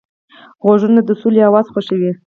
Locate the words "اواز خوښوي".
1.49-2.11